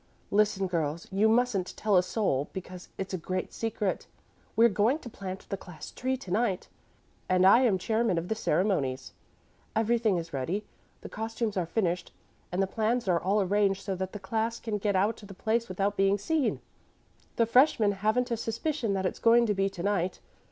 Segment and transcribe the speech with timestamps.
[0.31, 1.07] "Listen, girls.
[1.11, 4.07] You mustn't tell a soul, because it's a great secret.
[4.55, 6.67] We're going to plant the class tree to night,
[7.29, 9.13] and I am chairman of the ceremonies.
[9.75, 10.65] Everything is ready
[11.01, 12.11] the costumes are finished
[12.51, 15.69] and the plans all arranged so that the class can get out to the place
[15.69, 16.61] without being seen.
[17.35, 20.19] The freshmen haven't a suspicion that it's going to be to night.